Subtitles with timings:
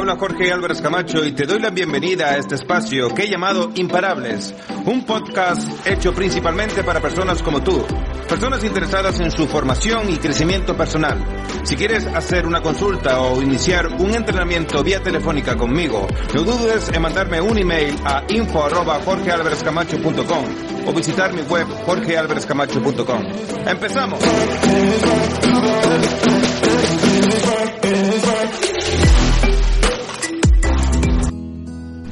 [0.00, 3.70] habla Jorge Álvarez Camacho y te doy la bienvenida a este espacio que he llamado
[3.74, 4.54] Imparables,
[4.86, 7.84] un podcast hecho principalmente para personas como tú,
[8.26, 11.22] personas interesadas en su formación y crecimiento personal.
[11.64, 17.02] Si quieres hacer una consulta o iniciar un entrenamiento vía telefónica conmigo, no dudes en
[17.02, 20.44] mandarme un email a info arroba jorgealvarezcamacho.com
[20.86, 23.22] o visitar mi web jorgealvarezcamacho.com.
[23.66, 24.20] ¡Empezamos!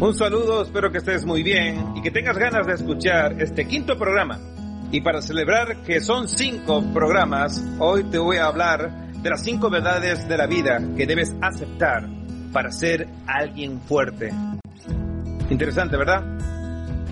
[0.00, 3.98] Un saludo, espero que estés muy bien y que tengas ganas de escuchar este quinto
[3.98, 4.38] programa.
[4.92, 9.70] Y para celebrar que son cinco programas, hoy te voy a hablar de las cinco
[9.70, 12.08] verdades de la vida que debes aceptar
[12.52, 14.32] para ser alguien fuerte.
[15.50, 16.22] Interesante, ¿verdad?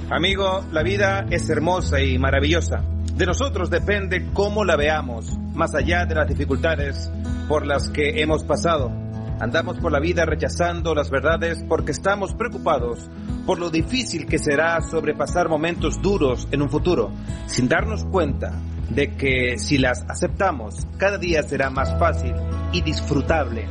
[0.08, 2.84] Amigo, la vida es hermosa y maravillosa.
[3.16, 7.10] De nosotros depende cómo la veamos, más allá de las dificultades
[7.48, 9.05] por las que hemos pasado.
[9.38, 13.10] Andamos por la vida rechazando las verdades porque estamos preocupados
[13.44, 17.12] por lo difícil que será sobrepasar momentos duros en un futuro,
[17.46, 18.52] sin darnos cuenta
[18.88, 22.34] de que si las aceptamos, cada día será más fácil
[22.72, 23.66] y disfrutable.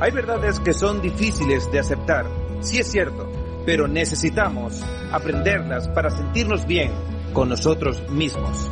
[0.00, 2.26] Hay verdades que son difíciles de aceptar,
[2.60, 3.30] sí es cierto,
[3.66, 6.92] pero necesitamos aprenderlas para sentirnos bien
[7.32, 8.70] con nosotros mismos.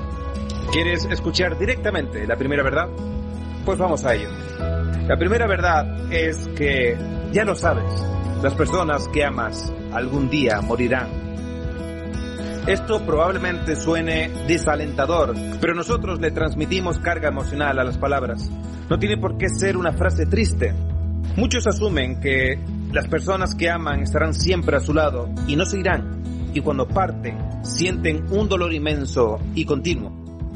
[0.72, 2.88] ¿Quieres escuchar directamente la primera verdad?
[3.64, 4.28] Pues vamos a ello.
[5.08, 6.96] La primera verdad es que,
[7.32, 8.06] ya lo sabes,
[8.40, 11.08] las personas que amas algún día morirán.
[12.68, 18.48] Esto probablemente suene desalentador, pero nosotros le transmitimos carga emocional a las palabras.
[18.88, 20.72] No tiene por qué ser una frase triste.
[21.36, 22.60] Muchos asumen que
[22.92, 26.50] las personas que aman estarán siempre a su lado y no se irán.
[26.54, 30.12] Y cuando parten, sienten un dolor inmenso y continuo.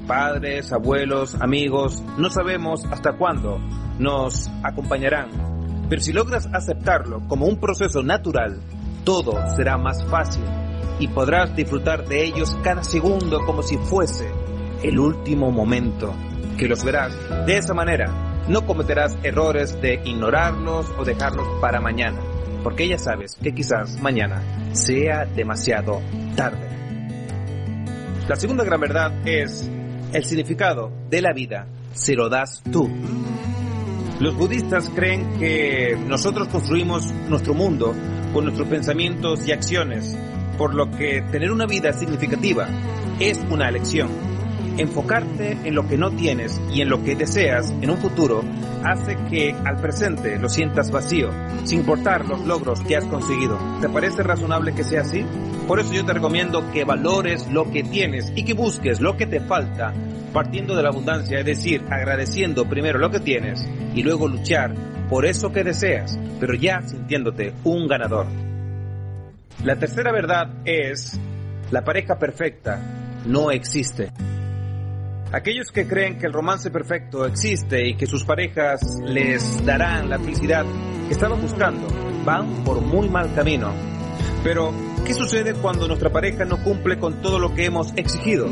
[0.07, 3.61] Padres, abuelos, amigos, no sabemos hasta cuándo
[3.99, 5.87] nos acompañarán.
[5.89, 8.61] Pero si logras aceptarlo como un proceso natural,
[9.05, 10.45] todo será más fácil
[10.99, 14.29] y podrás disfrutar de ellos cada segundo como si fuese
[14.83, 16.15] el último momento,
[16.59, 17.17] que los verás
[17.47, 18.45] de esa manera.
[18.49, 22.21] No cometerás errores de ignorarlos o dejarlos para mañana,
[22.63, 24.41] porque ya sabes que quizás mañana
[24.73, 26.01] sea demasiado
[26.37, 26.69] tarde.
[28.29, 29.69] La segunda gran verdad es
[30.13, 31.67] el significado de la vida
[31.97, 32.89] se lo das tú.
[34.19, 37.95] Los budistas creen que nosotros construimos nuestro mundo
[38.33, 40.17] con nuestros pensamientos y acciones,
[40.57, 42.67] por lo que tener una vida significativa
[43.21, 44.09] es una elección.
[44.79, 48.43] Enfocarte en lo que no tienes y en lo que deseas en un futuro
[48.83, 51.31] hace que al presente lo sientas vacío,
[51.65, 53.59] sin importar los logros que has conseguido.
[53.83, 55.27] ¿Te parece razonable que sea así?
[55.69, 59.27] Por eso yo te recomiendo que valores lo que tienes y que busques lo que
[59.27, 59.93] te falta
[60.37, 64.75] partiendo de la abundancia, es decir, agradeciendo primero lo que tienes y luego luchar
[65.09, 68.27] por eso que deseas, pero ya sintiéndote un ganador.
[69.65, 71.19] La tercera verdad es,
[71.71, 72.79] la pareja perfecta
[73.25, 74.13] no existe.
[75.33, 80.19] Aquellos que creen que el romance perfecto existe y que sus parejas les darán la
[80.19, 80.67] felicidad
[81.07, 81.89] que estaban buscando,
[82.27, 83.73] van por muy mal camino.
[84.45, 84.71] Pero,
[85.07, 88.51] ¿qué sucede cuando nuestra pareja no cumple con todo lo que hemos exigido?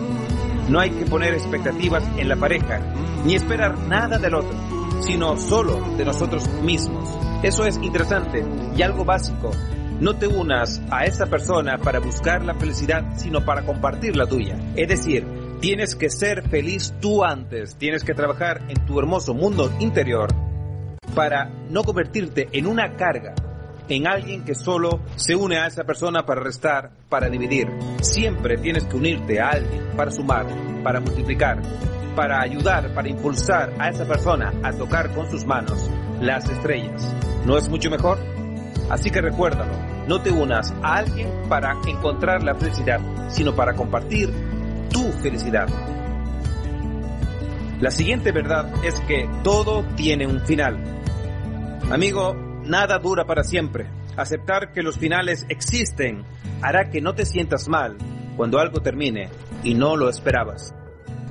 [0.69, 2.81] No hay que poner expectativas en la pareja,
[3.25, 4.57] ni esperar nada del otro,
[5.01, 7.09] sino solo de nosotros mismos.
[7.43, 8.45] Eso es interesante
[8.77, 9.51] y algo básico.
[10.01, 14.59] No te unas a esa persona para buscar la felicidad, sino para compartir la tuya.
[14.75, 15.27] Es decir,
[15.61, 20.29] tienes que ser feliz tú antes, tienes que trabajar en tu hermoso mundo interior
[21.15, 23.35] para no convertirte en una carga,
[23.89, 27.69] en alguien que solo se une a esa persona para restar, para dividir.
[28.01, 30.47] Siempre tienes que unirte a alguien para sumar,
[30.83, 31.61] para multiplicar,
[32.15, 35.91] para ayudar, para impulsar a esa persona a tocar con sus manos
[36.21, 37.15] las estrellas.
[37.45, 38.19] ¿No es mucho mejor?
[38.91, 39.73] Así que recuérdalo,
[40.07, 44.31] no te unas a alguien para encontrar la felicidad, sino para compartir
[44.91, 45.69] tu felicidad.
[47.81, 50.79] La siguiente verdad es que todo tiene un final.
[51.91, 52.35] Amigo,
[52.65, 53.87] nada dura para siempre.
[54.17, 56.25] Aceptar que los finales existen
[56.63, 57.97] hará que no te sientas mal
[58.37, 59.29] cuando algo termine
[59.63, 60.75] y no lo esperabas.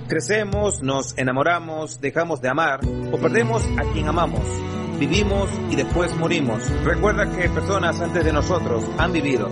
[0.08, 2.82] Crecemos, nos enamoramos, dejamos de amar
[3.12, 4.42] o perdemos a quien amamos.
[5.00, 6.70] Vivimos y después morimos.
[6.84, 9.50] Recuerda que personas antes de nosotros han vivido,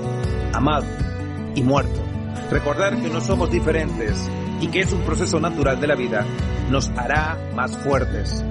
[0.54, 0.86] amado
[1.56, 2.00] y muerto.
[2.50, 4.30] Recordar que no somos diferentes
[4.60, 6.26] y que es un proceso natural de la vida
[6.70, 8.44] nos hará más fuertes.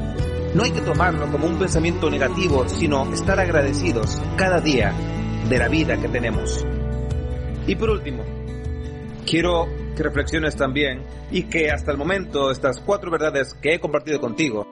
[0.54, 4.92] No hay que tomarlo como un pensamiento negativo, sino estar agradecidos cada día
[5.48, 6.66] de la vida que tenemos.
[7.66, 8.24] Y por último,
[9.26, 14.20] quiero que reflexiones también y que hasta el momento estas cuatro verdades que he compartido
[14.20, 14.66] contigo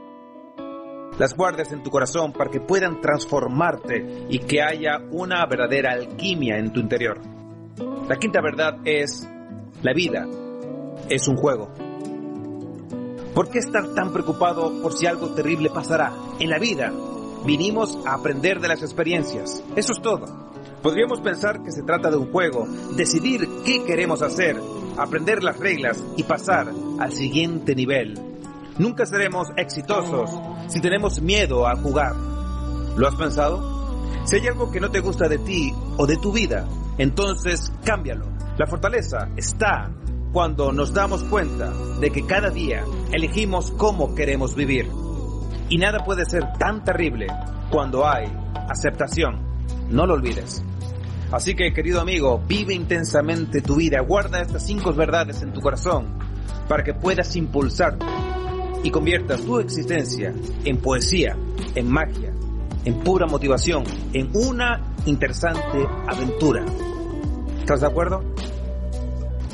[1.18, 6.58] las guardes en tu corazón para que puedan transformarte y que haya una verdadera alquimia
[6.58, 7.20] en tu interior.
[8.08, 9.28] La quinta verdad es,
[9.82, 10.26] la vida
[11.08, 11.87] es un juego.
[13.38, 16.12] ¿Por qué estar tan preocupado por si algo terrible pasará?
[16.40, 16.92] En la vida
[17.46, 19.62] vinimos a aprender de las experiencias.
[19.76, 20.26] Eso es todo.
[20.82, 24.56] Podríamos pensar que se trata de un juego, decidir qué queremos hacer,
[24.96, 28.18] aprender las reglas y pasar al siguiente nivel.
[28.76, 30.30] Nunca seremos exitosos
[30.66, 32.16] si tenemos miedo a jugar.
[32.96, 34.02] ¿Lo has pensado?
[34.24, 36.66] Si hay algo que no te gusta de ti o de tu vida,
[36.98, 38.26] entonces cámbialo.
[38.56, 39.92] La fortaleza está
[40.38, 44.88] cuando nos damos cuenta de que cada día elegimos cómo queremos vivir.
[45.68, 47.26] Y nada puede ser tan terrible
[47.72, 48.32] cuando hay
[48.68, 49.40] aceptación.
[49.90, 50.62] No lo olvides.
[51.32, 56.16] Así que, querido amigo, vive intensamente tu vida, guarda estas cinco verdades en tu corazón
[56.68, 58.06] para que puedas impulsarte
[58.84, 60.32] y conviertas tu existencia
[60.64, 61.36] en poesía,
[61.74, 62.32] en magia,
[62.84, 63.82] en pura motivación,
[64.12, 66.64] en una interesante aventura.
[67.58, 68.22] ¿Estás de acuerdo?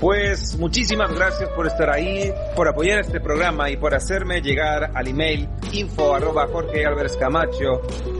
[0.01, 5.09] Pues muchísimas gracias por estar ahí, por apoyar este programa y por hacerme llegar al
[5.09, 6.85] email info arroba Jorge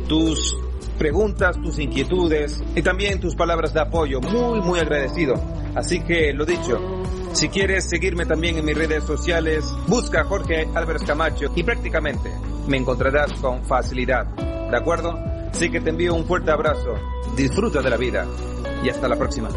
[0.09, 0.57] tus
[0.99, 4.21] preguntas, tus inquietudes y también tus palabras de apoyo.
[4.21, 5.35] Muy, muy agradecido.
[5.75, 6.79] Así que lo dicho,
[7.33, 12.31] si quieres seguirme también en mis redes sociales, busca Jorge Álvarez Camacho y prácticamente
[12.69, 14.27] me encontrarás con facilidad.
[14.71, 15.19] ¿De acuerdo?
[15.51, 16.95] Así que te envío un fuerte abrazo,
[17.37, 18.27] disfruta de la vida
[18.83, 19.49] y hasta la próxima.